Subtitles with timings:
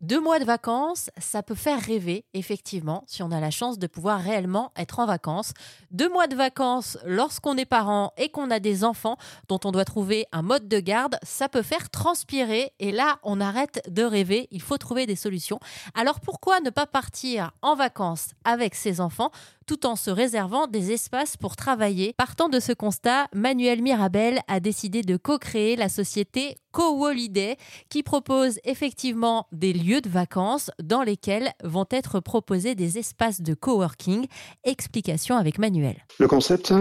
[0.00, 3.86] Deux mois de vacances, ça peut faire rêver, effectivement, si on a la chance de
[3.86, 5.52] pouvoir réellement être en vacances.
[5.90, 9.18] Deux mois de vacances lorsqu'on est parent et qu'on a des enfants
[9.48, 13.42] dont on doit trouver un mode de garde, ça peut faire transpirer et là, on
[13.42, 15.60] arrête de rêver, il faut trouver des solutions.
[15.94, 19.30] Alors pourquoi ne pas partir en vacances avec ses enfants?
[19.70, 24.58] Tout en se réservant des espaces pour travailler Partant de ce constat, Manuel Mirabel a
[24.58, 27.56] décidé de co-créer la société Co-Holiday
[27.88, 33.54] qui propose effectivement des lieux de vacances dans lesquels vont être proposés des espaces de
[33.54, 34.26] coworking.
[34.64, 36.04] Explication avec Manuel.
[36.18, 36.74] Le concept,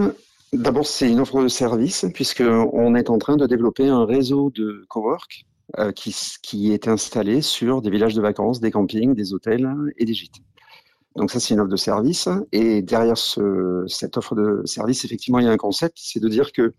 [0.52, 4.84] d'abord, c'est une offre de service puisqu'on est en train de développer un réseau de
[4.90, 5.46] cowork
[5.78, 10.06] euh, qui, qui est installé sur des villages de vacances, des campings, des hôtels et
[10.06, 10.42] des gîtes.
[11.20, 12.30] Donc ça, c'est une offre de service.
[12.54, 16.30] Et derrière ce, cette offre de service, effectivement, il y a un concept, c'est de
[16.30, 16.74] dire que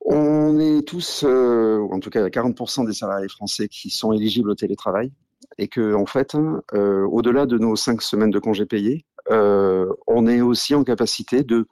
[0.00, 4.54] on est tous, euh, en tout cas 40% des salariés français qui sont éligibles au
[4.54, 5.12] télétravail
[5.58, 6.34] et que en fait,
[6.72, 11.44] euh, au-delà de nos cinq semaines de congés payés, euh, on est aussi en capacité
[11.44, 11.66] de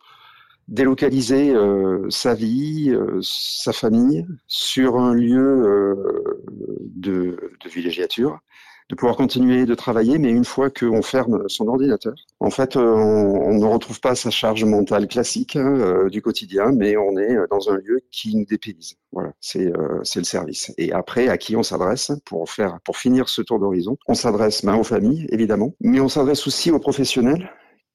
[0.68, 1.54] délocaliser
[2.10, 5.96] sa vie, sa famille sur un lieu
[6.94, 8.38] de villégiature
[8.90, 12.82] de pouvoir continuer de travailler, mais une fois qu'on ferme son ordinateur, en fait, euh,
[12.82, 17.36] on, ne retrouve pas sa charge mentale classique hein, euh, du quotidien, mais on est
[17.50, 18.96] dans un lieu qui nous dépayse.
[19.12, 20.72] Voilà, c'est euh, c'est le service.
[20.76, 23.96] Et après, à qui on s'adresse pour faire, pour finir ce tour d'horizon?
[24.08, 27.48] On s'adresse ben, aux familles, évidemment, mais on s'adresse aussi aux professionnels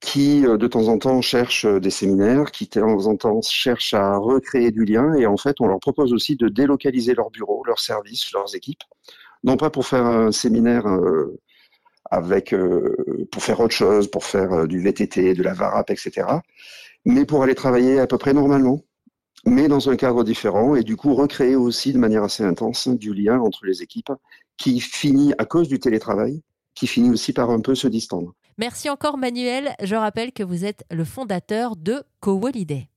[0.06, 4.17] qui de temps en temps cherchent des séminaires, qui de temps en temps cherchent à
[4.17, 7.80] recréer du lien, et en fait, on leur propose aussi de délocaliser leurs bureaux, leurs
[7.80, 8.84] services, leurs équipes,
[9.44, 11.39] non pas pour faire un séminaire euh,
[12.12, 12.95] avec euh,
[13.31, 16.28] pour faire autre chose, pour faire euh, du VTT, de la VARAP, etc.,
[17.03, 18.81] mais pour aller travailler à peu près normalement,
[19.44, 23.14] mais dans un cadre différent et du coup recréer aussi de manière assez intense du
[23.14, 24.12] lien entre les équipes
[24.58, 26.44] qui finit à cause du télétravail,
[26.75, 28.34] qui finit aussi par un peu se distendre.
[28.58, 29.75] Merci encore Manuel.
[29.81, 32.88] Je rappelle que vous êtes le fondateur de CoWoliday.